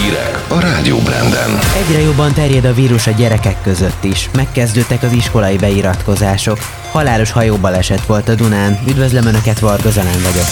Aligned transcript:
Hírek 0.00 0.44
a 0.48 0.60
Rádió 0.60 0.98
Branden. 0.98 1.58
Egyre 1.86 2.00
jobban 2.00 2.32
terjed 2.32 2.64
a 2.64 2.74
vírus 2.74 3.06
a 3.06 3.10
gyerekek 3.10 3.62
között 3.62 4.04
is. 4.04 4.30
Megkezdődtek 4.34 5.02
az 5.02 5.12
iskolai 5.12 5.56
beiratkozások. 5.56 6.58
Halálos 6.92 7.30
hajóbaleset 7.30 8.06
volt 8.06 8.28
a 8.28 8.34
Dunán. 8.34 8.78
Üdvözlöm 8.88 9.26
Önöket, 9.26 9.58
Varga 9.58 9.90
Zalán 9.90 10.22
vagyok. 10.22 10.46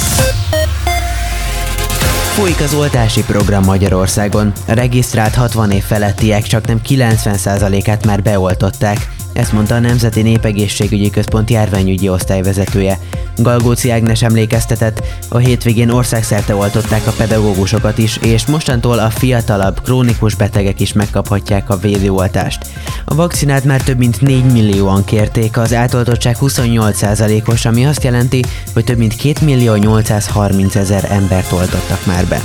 Folyik 2.35 2.61
az 2.61 2.75
oltási 2.75 3.23
program 3.25 3.65
Magyarországon. 3.65 4.53
A 4.69 4.73
regisztrált 4.73 5.35
60 5.35 5.71
év 5.71 5.83
felettiek 5.83 6.43
csak 6.43 6.67
nem 6.67 6.81
90%-át 6.89 8.07
már 8.07 8.23
beoltották. 8.23 9.11
Ezt 9.33 9.53
mondta 9.53 9.75
a 9.75 9.79
Nemzeti 9.79 10.23
Népegészségügyi 10.23 11.11
Központ 11.11 11.51
járványügyi 11.51 12.09
osztályvezetője. 12.09 12.99
Galgóci 13.37 13.91
Ágnes 13.91 14.23
emlékeztetett, 14.23 15.03
a 15.29 15.39
hétvégén 15.39 15.91
országszerte 15.91 16.55
oltották 16.55 17.07
a 17.07 17.13
pedagógusokat 17.17 17.99
is, 17.99 18.17
és 18.17 18.47
mostantól 18.47 18.99
a 18.99 19.11
fiatalabb, 19.11 19.83
krónikus 19.83 20.35
betegek 20.35 20.81
is 20.81 20.93
megkaphatják 20.93 21.71
a 21.71 21.77
védőoltást. 21.77 22.67
A 23.05 23.15
vakcinát 23.15 23.65
már 23.65 23.83
több 23.83 23.99
mint 23.99 24.21
4 24.21 24.45
millióan 24.45 25.05
kérték, 25.05 25.57
az 25.57 25.75
átoltottság 25.75 26.37
28%-os, 26.41 27.65
ami 27.65 27.87
azt 27.87 28.05
jelenti, 28.05 28.45
hogy 28.73 28.85
több 28.85 28.99
mint 28.99 29.17
2 29.17 29.45
millió 29.45 29.75
830 29.75 30.75
ezer 30.75 31.07
embert 31.11 31.53
oltottak 31.53 32.07
már 32.07 32.27
be. 32.27 32.41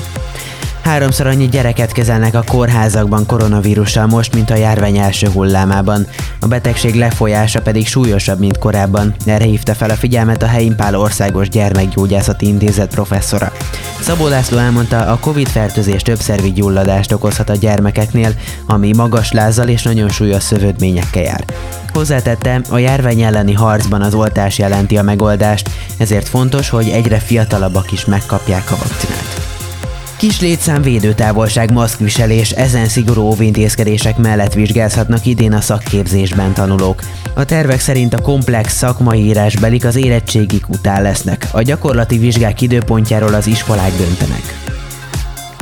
Háromszor 0.88 1.28
annyi 1.28 1.48
gyereket 1.48 1.92
kezelnek 1.92 2.36
a 2.36 2.44
kórházakban 2.48 3.26
koronavírussal 3.26 4.06
most, 4.06 4.34
mint 4.34 4.50
a 4.50 4.56
járvány 4.56 4.98
első 4.98 5.28
hullámában. 5.28 6.08
A 6.40 6.48
betegség 6.48 6.96
lefolyása 6.96 7.62
pedig 7.62 7.88
súlyosabb, 7.88 8.40
mint 8.40 8.58
korábban. 8.58 9.16
Erre 9.26 9.46
hívta 9.46 9.74
fel 9.74 9.90
a 9.90 9.96
figyelmet 9.96 10.44
a 10.44 10.46
Helyimpál 10.46 10.96
Országos 10.96 11.50
Gyermekgyógyászati 11.50 12.48
Intézet 12.48 12.90
professzora. 12.90 13.52
Szabó 14.02 14.28
László 14.28 14.58
elmondta, 14.58 15.00
a 15.00 15.18
Covid-fertőzés 15.20 16.02
több 16.02 16.20
szervi 16.20 16.52
gyulladást 16.52 17.12
okozhat 17.12 17.50
a 17.50 17.56
gyermekeknél, 17.56 18.34
ami 18.68 18.92
magas 18.96 19.32
lázzal 19.32 19.68
és 19.68 19.84
nagyon 19.84 20.10
súlyos 20.10 20.44
szövődményekkel 20.44 21.24
jár. 21.24 21.44
Hozzátette, 21.94 22.62
a 22.70 22.78
járvány 22.78 23.22
elleni 23.22 23.54
harcban 23.54 24.02
az 24.02 24.14
oltás 24.14 24.58
jelenti 24.58 24.98
a 24.98 25.04
megoldást, 25.04 25.70
ezért 25.98 26.28
fontos, 26.28 26.70
hogy 26.70 26.90
egyre 26.90 27.18
fiatalabbak 27.18 27.92
is 27.92 28.06
megkapják 28.06 28.72
a 28.72 28.76
vakcinát. 28.76 29.37
Kis 30.18 30.42
létszám 30.42 30.82
védőtávolság, 30.82 31.72
maszkviselés, 31.72 32.52
ezen 32.52 32.88
szigorú 32.88 33.22
óvintézkedések 33.22 34.18
mellett 34.18 34.54
vizsgázhatnak 34.54 35.26
idén 35.26 35.54
a 35.54 35.62
szakképzésben 35.62 36.54
tanulók. 36.54 37.02
A 37.34 37.46
tervek 37.46 37.80
szerint 37.80 38.14
a 38.14 38.22
komplex 38.22 38.74
szakmai 38.74 39.24
írásbelik 39.24 39.86
az 39.86 39.96
érettségik 39.96 40.70
után 40.70 41.02
lesznek, 41.02 41.48
a 41.52 41.62
gyakorlati 41.62 42.18
vizsgák 42.18 42.62
időpontjáról 42.62 43.34
az 43.34 43.48
iskolák 43.48 43.92
döntenek. 43.98 44.67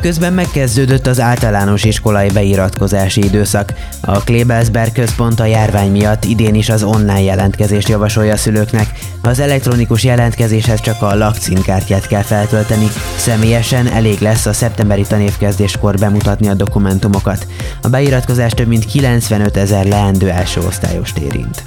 Közben 0.06 0.34
megkezdődött 0.34 1.08
az 1.08 1.20
általános 1.20 1.84
iskolai 1.84 2.30
beiratkozási 2.30 3.23
időszak. 3.23 3.73
A 4.02 4.23
Klebelsberg 4.23 4.92
központ 4.92 5.39
a 5.39 5.45
járvány 5.45 5.92
miatt 5.92 6.23
idén 6.23 6.56
is 6.56 6.70
az 6.70 6.84
online 6.84 7.22
jelentkezést 7.22 7.89
javasolja 7.89 8.33
a 8.33 8.38
szülőknek. 8.38 8.89
Az 9.22 9.39
elektronikus 9.39 10.03
jelentkezéshez 10.03 10.81
csak 10.81 11.02
a 11.02 11.16
lakcímkártyát 11.16 12.08
kell 12.08 12.22
feltölteni, 12.22 12.88
személyesen 13.17 13.88
elég 13.88 14.20
lesz 14.20 14.45
a 14.45 14.53
szeptemberi 14.53 15.03
tanévkezdéskor 15.03 15.95
bemutatni 15.98 16.48
a 16.48 16.53
dokumentumokat. 16.53 17.48
A 17.81 17.89
beiratkozás 17.89 18.52
több 18.52 18.67
mint 18.67 18.86
95 18.86 19.58
ezer 19.58 19.86
leendő 19.86 20.30
első 20.30 20.61
osztályost 20.61 21.17
érint. 21.17 21.64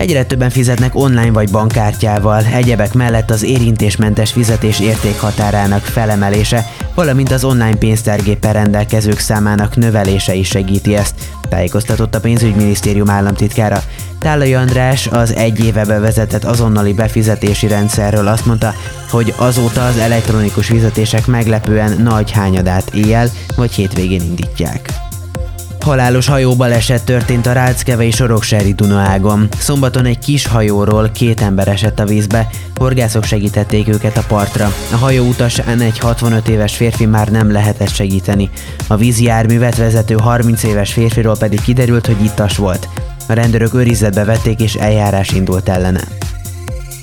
Egyre 0.00 0.24
többen 0.24 0.50
fizetnek 0.50 0.94
online 0.94 1.30
vagy 1.30 1.50
bankkártyával, 1.50 2.44
egyebek 2.44 2.92
mellett 2.92 3.30
az 3.30 3.42
érintésmentes 3.42 4.32
fizetés 4.32 4.80
értékhatárának 4.80 5.82
felemelése, 5.82 6.66
valamint 6.94 7.30
az 7.30 7.44
online 7.44 7.76
pénztárgéppel 7.76 8.52
rendelkezők 8.52 9.18
számának 9.18 9.76
növelése 9.76 10.34
is 10.34 10.48
segíti 10.48 10.96
ezt, 10.96 11.14
tájékoztatott 11.48 12.14
a 12.14 12.20
pénzügyminisztérium 12.20 13.10
államtitkára. 13.10 13.82
Tálai 14.18 14.54
András 14.54 15.06
az 15.06 15.34
egy 15.34 15.64
éve 15.64 15.84
bevezetett 15.84 16.44
azonnali 16.44 16.92
befizetési 16.92 17.66
rendszerről 17.66 18.26
azt 18.26 18.46
mondta, 18.46 18.74
hogy 19.10 19.34
azóta 19.36 19.86
az 19.86 19.96
elektronikus 19.98 20.66
fizetések 20.66 21.26
meglepően 21.26 22.02
nagy 22.02 22.30
hányadát 22.30 22.94
éjjel 22.94 23.28
vagy 23.56 23.72
hétvégén 23.72 24.20
indítják. 24.20 24.99
Halálos 25.80 26.26
hajóbaleset 26.26 27.04
történt 27.04 27.46
a 27.46 27.52
Ráckevei 27.52 28.10
Soroksári 28.10 28.72
Dunaágon. 28.72 29.48
Szombaton 29.58 30.04
egy 30.06 30.18
kis 30.18 30.46
hajóról 30.46 31.10
két 31.10 31.40
ember 31.40 31.68
esett 31.68 31.98
a 31.98 32.04
vízbe, 32.04 32.48
horgászok 32.74 33.24
segítették 33.24 33.88
őket 33.88 34.16
a 34.16 34.24
partra. 34.28 34.72
A 34.92 34.96
hajó 34.96 35.24
utasán 35.24 35.80
egy 35.80 35.98
65 35.98 36.48
éves 36.48 36.76
férfi 36.76 37.06
már 37.06 37.28
nem 37.28 37.52
lehetett 37.52 37.94
segíteni. 37.94 38.50
A 38.86 38.96
vízi 38.96 39.24
járművet 39.24 39.76
vezető 39.76 40.14
30 40.14 40.62
éves 40.62 40.92
férfiról 40.92 41.36
pedig 41.38 41.60
kiderült, 41.60 42.06
hogy 42.06 42.24
ittas 42.24 42.56
volt. 42.56 42.88
A 43.28 43.32
rendőrök 43.32 43.74
őrizetbe 43.74 44.24
vették 44.24 44.60
és 44.60 44.74
eljárás 44.74 45.32
indult 45.32 45.68
ellene. 45.68 46.00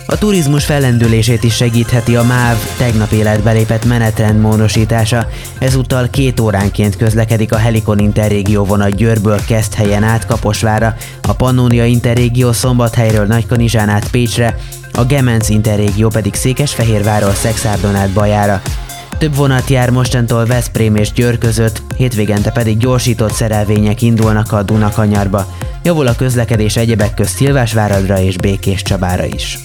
A 0.10 0.18
turizmus 0.18 0.66
fellendülését 0.66 1.44
is 1.44 1.56
segítheti 1.56 2.16
a 2.16 2.24
MÁV 2.24 2.58
tegnap 2.78 3.12
életbe 3.12 3.52
lépett 3.52 3.86
menetrend 3.86 4.42
módosítása. 4.42 5.28
Ezúttal 5.60 6.08
két 6.10 6.40
óránként 6.40 6.96
közlekedik 6.96 7.52
a 7.54 7.58
Helikon 7.58 8.00
Interrégió 8.00 8.66
vonat 8.66 8.96
Győrből 8.96 9.40
helyen 9.76 10.04
át 10.04 10.26
Kaposvára, 10.26 10.96
a 11.22 11.34
Pannonia 11.34 11.86
Interrégió 11.86 12.52
Szombathelyről 12.52 13.26
Nagykanizsán 13.26 13.90
át 13.90 14.10
Pécsre, 14.10 14.58
a 14.94 15.04
Gemenc 15.06 15.50
Interrégió 15.50 16.10
pedig 16.10 16.34
Székesfehérvárról 16.34 17.34
Szexárdon 17.34 17.96
át 17.96 18.10
Bajára. 18.10 18.62
Több 19.18 19.36
vonat 19.36 19.70
jár 19.70 19.90
mostantól 19.90 20.46
Veszprém 20.46 20.96
és 20.96 21.12
Győr 21.12 21.38
között, 21.38 21.82
hétvégente 21.98 22.52
pedig 22.52 22.78
gyorsított 22.78 23.34
szerelvények 23.34 24.02
indulnak 24.02 24.52
a 24.52 24.64
Dunakanyarba. 24.64 25.54
Javul 25.84 26.08
a 26.08 26.16
közlekedés 26.16 26.76
egyebek 26.76 27.14
közt 27.14 27.36
Szilvásváradra 27.36 28.20
és 28.20 28.38
Békés 28.38 28.82
Csabára 28.82 29.26
is. 29.26 29.58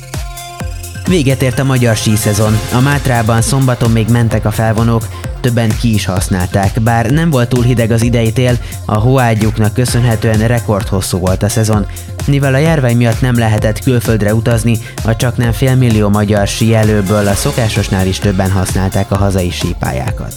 Véget 1.12 1.42
ért 1.42 1.58
a 1.58 1.64
magyar 1.64 1.96
síszezon. 1.96 2.58
A 2.74 2.80
Mátrában 2.80 3.42
szombaton 3.42 3.90
még 3.90 4.08
mentek 4.08 4.44
a 4.44 4.50
felvonók, 4.50 5.08
többen 5.40 5.68
ki 5.80 5.94
is 5.94 6.04
használták. 6.04 6.80
Bár 6.80 7.10
nem 7.10 7.30
volt 7.30 7.48
túl 7.48 7.62
hideg 7.62 7.90
az 7.90 8.02
idei 8.02 8.32
tél, 8.32 8.58
a 8.84 8.98
hóágyuknak 8.98 9.74
köszönhetően 9.74 10.46
rekordhosszú 10.46 11.18
volt 11.18 11.42
a 11.42 11.48
szezon. 11.48 11.86
Mivel 12.26 12.54
a 12.54 12.58
járvány 12.58 12.96
miatt 12.96 13.20
nem 13.20 13.38
lehetett 13.38 13.78
külföldre 13.78 14.34
utazni, 14.34 14.78
a 15.04 15.16
csak 15.16 15.36
nem 15.36 15.52
félmillió 15.52 16.08
magyar 16.08 16.46
síelőből 16.46 17.28
a 17.28 17.34
szokásosnál 17.34 18.06
is 18.06 18.18
többen 18.18 18.50
használták 18.50 19.10
a 19.10 19.16
hazai 19.16 19.50
sípályákat. 19.50 20.34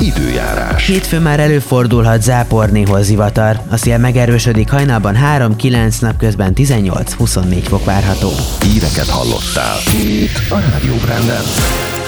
Időjárás. 0.00 0.86
Hétfő 0.86 1.18
már 1.20 1.40
előfordulhat 1.40 2.22
zápor, 2.22 2.70
néhol 2.70 3.02
zivatar. 3.02 3.60
A 3.70 3.76
szél 3.76 3.98
megerősödik 3.98 4.70
hajnalban 4.70 5.16
3-9 5.38 6.00
napközben 6.00 6.52
18-24 6.56 7.62
fok 7.64 7.84
várható. 7.84 8.30
Híreket 8.60 9.08
hallottál. 9.08 9.76
Itt 9.92 10.50
a 10.50 10.58
Rádió 10.70 10.94
Branden. 10.94 12.03